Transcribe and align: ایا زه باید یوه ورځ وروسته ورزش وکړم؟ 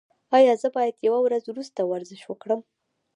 ایا 0.37 0.53
زه 0.61 0.67
باید 0.75 1.03
یوه 1.07 1.19
ورځ 1.25 1.43
وروسته 1.47 1.79
ورزش 1.91 2.21
وکړم؟ 2.25 2.61